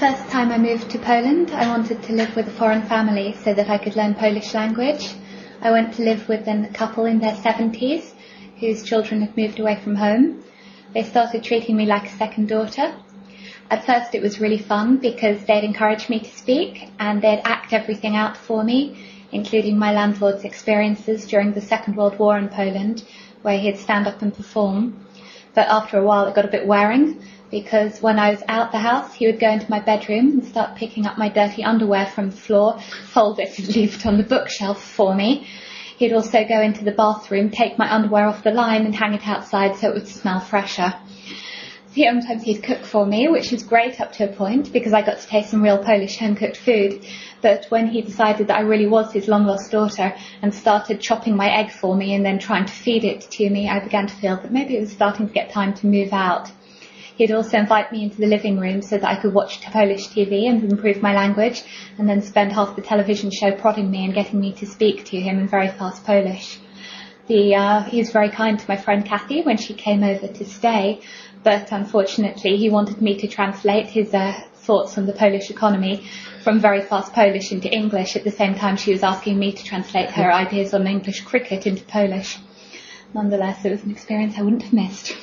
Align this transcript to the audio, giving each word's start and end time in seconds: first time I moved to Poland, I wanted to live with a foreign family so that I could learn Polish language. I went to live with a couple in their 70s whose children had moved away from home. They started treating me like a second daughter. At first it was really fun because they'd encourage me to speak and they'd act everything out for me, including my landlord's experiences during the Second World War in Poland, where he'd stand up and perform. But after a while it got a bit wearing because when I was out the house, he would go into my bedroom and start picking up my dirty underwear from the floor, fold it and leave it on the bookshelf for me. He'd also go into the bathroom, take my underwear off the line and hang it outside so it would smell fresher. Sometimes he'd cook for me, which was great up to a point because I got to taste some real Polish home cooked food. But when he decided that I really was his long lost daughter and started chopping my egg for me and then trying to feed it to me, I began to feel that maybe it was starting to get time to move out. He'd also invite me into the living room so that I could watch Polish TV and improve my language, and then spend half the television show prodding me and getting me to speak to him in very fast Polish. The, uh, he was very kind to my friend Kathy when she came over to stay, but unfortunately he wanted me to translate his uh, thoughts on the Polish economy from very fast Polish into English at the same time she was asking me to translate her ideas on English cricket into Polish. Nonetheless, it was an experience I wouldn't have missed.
first 0.00 0.30
time 0.30 0.50
I 0.50 0.56
moved 0.56 0.90
to 0.92 0.98
Poland, 0.98 1.50
I 1.50 1.68
wanted 1.68 2.02
to 2.04 2.14
live 2.14 2.34
with 2.34 2.48
a 2.48 2.52
foreign 2.52 2.80
family 2.80 3.36
so 3.44 3.52
that 3.52 3.68
I 3.68 3.76
could 3.76 3.96
learn 3.96 4.14
Polish 4.14 4.54
language. 4.54 5.10
I 5.60 5.72
went 5.72 5.92
to 5.96 6.02
live 6.02 6.26
with 6.26 6.48
a 6.48 6.70
couple 6.72 7.04
in 7.04 7.20
their 7.20 7.34
70s 7.34 8.14
whose 8.58 8.82
children 8.82 9.20
had 9.20 9.36
moved 9.36 9.60
away 9.60 9.76
from 9.76 9.96
home. 9.96 10.42
They 10.94 11.02
started 11.02 11.44
treating 11.44 11.76
me 11.76 11.84
like 11.84 12.06
a 12.06 12.16
second 12.16 12.48
daughter. 12.48 12.94
At 13.70 13.84
first 13.84 14.14
it 14.14 14.22
was 14.22 14.40
really 14.40 14.56
fun 14.56 14.96
because 14.96 15.44
they'd 15.44 15.64
encourage 15.64 16.08
me 16.08 16.20
to 16.20 16.30
speak 16.30 16.88
and 16.98 17.20
they'd 17.20 17.42
act 17.44 17.74
everything 17.74 18.16
out 18.16 18.38
for 18.38 18.64
me, 18.64 19.26
including 19.32 19.78
my 19.78 19.92
landlord's 19.92 20.44
experiences 20.44 21.26
during 21.26 21.52
the 21.52 21.60
Second 21.60 21.96
World 21.96 22.18
War 22.18 22.38
in 22.38 22.48
Poland, 22.48 23.04
where 23.42 23.58
he'd 23.58 23.76
stand 23.76 24.06
up 24.06 24.22
and 24.22 24.34
perform. 24.34 25.04
But 25.52 25.68
after 25.68 25.98
a 25.98 26.02
while 26.02 26.26
it 26.26 26.34
got 26.34 26.46
a 26.46 26.56
bit 26.56 26.66
wearing 26.66 27.22
because 27.50 28.00
when 28.00 28.18
I 28.18 28.30
was 28.30 28.42
out 28.48 28.72
the 28.72 28.78
house, 28.78 29.14
he 29.14 29.26
would 29.26 29.40
go 29.40 29.50
into 29.50 29.70
my 29.70 29.80
bedroom 29.80 30.30
and 30.30 30.44
start 30.44 30.76
picking 30.76 31.06
up 31.06 31.18
my 31.18 31.28
dirty 31.28 31.64
underwear 31.64 32.06
from 32.06 32.30
the 32.30 32.36
floor, 32.36 32.78
fold 33.08 33.40
it 33.40 33.58
and 33.58 33.68
leave 33.76 33.96
it 33.96 34.06
on 34.06 34.16
the 34.16 34.22
bookshelf 34.22 34.82
for 34.82 35.14
me. 35.14 35.46
He'd 35.96 36.12
also 36.12 36.44
go 36.46 36.60
into 36.60 36.84
the 36.84 36.92
bathroom, 36.92 37.50
take 37.50 37.76
my 37.76 37.92
underwear 37.92 38.26
off 38.26 38.42
the 38.42 38.52
line 38.52 38.86
and 38.86 38.94
hang 38.94 39.14
it 39.14 39.26
outside 39.28 39.76
so 39.76 39.90
it 39.90 39.94
would 39.94 40.08
smell 40.08 40.40
fresher. 40.40 40.94
Sometimes 41.94 42.44
he'd 42.44 42.62
cook 42.62 42.84
for 42.84 43.04
me, 43.04 43.26
which 43.26 43.50
was 43.50 43.64
great 43.64 44.00
up 44.00 44.12
to 44.12 44.30
a 44.30 44.32
point 44.32 44.72
because 44.72 44.92
I 44.92 45.02
got 45.02 45.18
to 45.18 45.26
taste 45.26 45.50
some 45.50 45.60
real 45.60 45.76
Polish 45.76 46.18
home 46.18 46.36
cooked 46.36 46.56
food. 46.56 47.04
But 47.42 47.66
when 47.68 47.88
he 47.88 48.00
decided 48.00 48.46
that 48.46 48.56
I 48.56 48.60
really 48.60 48.86
was 48.86 49.12
his 49.12 49.26
long 49.26 49.44
lost 49.44 49.72
daughter 49.72 50.14
and 50.40 50.54
started 50.54 51.00
chopping 51.00 51.36
my 51.36 51.50
egg 51.50 51.72
for 51.72 51.96
me 51.96 52.14
and 52.14 52.24
then 52.24 52.38
trying 52.38 52.66
to 52.66 52.72
feed 52.72 53.04
it 53.04 53.22
to 53.32 53.50
me, 53.50 53.68
I 53.68 53.80
began 53.80 54.06
to 54.06 54.14
feel 54.14 54.36
that 54.36 54.52
maybe 54.52 54.76
it 54.76 54.80
was 54.80 54.92
starting 54.92 55.26
to 55.26 55.34
get 55.34 55.50
time 55.50 55.74
to 55.74 55.86
move 55.88 56.12
out. 56.12 56.52
He'd 57.20 57.32
also 57.32 57.58
invite 57.58 57.92
me 57.92 58.02
into 58.02 58.16
the 58.16 58.26
living 58.26 58.58
room 58.58 58.80
so 58.80 58.96
that 58.96 59.06
I 59.06 59.14
could 59.14 59.34
watch 59.34 59.60
Polish 59.60 60.08
TV 60.08 60.48
and 60.48 60.64
improve 60.64 61.02
my 61.02 61.14
language, 61.14 61.62
and 61.98 62.08
then 62.08 62.22
spend 62.22 62.50
half 62.50 62.76
the 62.76 62.80
television 62.80 63.30
show 63.30 63.52
prodding 63.52 63.90
me 63.90 64.06
and 64.06 64.14
getting 64.14 64.40
me 64.40 64.54
to 64.54 64.64
speak 64.64 65.04
to 65.04 65.20
him 65.20 65.38
in 65.38 65.46
very 65.46 65.68
fast 65.68 66.06
Polish. 66.06 66.58
The, 67.26 67.56
uh, 67.56 67.82
he 67.82 67.98
was 67.98 68.10
very 68.10 68.30
kind 68.30 68.58
to 68.58 68.64
my 68.66 68.78
friend 68.78 69.04
Kathy 69.04 69.42
when 69.42 69.58
she 69.58 69.74
came 69.74 70.02
over 70.02 70.28
to 70.28 70.44
stay, 70.46 71.02
but 71.42 71.70
unfortunately 71.72 72.56
he 72.56 72.70
wanted 72.70 73.02
me 73.02 73.18
to 73.18 73.28
translate 73.28 73.88
his 73.88 74.14
uh, 74.14 74.40
thoughts 74.54 74.96
on 74.96 75.04
the 75.04 75.12
Polish 75.12 75.50
economy 75.50 76.06
from 76.42 76.58
very 76.58 76.80
fast 76.80 77.12
Polish 77.12 77.52
into 77.52 77.70
English 77.70 78.16
at 78.16 78.24
the 78.24 78.30
same 78.30 78.54
time 78.54 78.78
she 78.78 78.92
was 78.92 79.02
asking 79.02 79.38
me 79.38 79.52
to 79.52 79.62
translate 79.62 80.08
her 80.12 80.32
ideas 80.32 80.72
on 80.72 80.86
English 80.86 81.20
cricket 81.20 81.66
into 81.66 81.84
Polish. 81.84 82.38
Nonetheless, 83.12 83.62
it 83.66 83.72
was 83.72 83.82
an 83.82 83.90
experience 83.90 84.38
I 84.38 84.42
wouldn't 84.42 84.62
have 84.62 84.72
missed. 84.72 85.14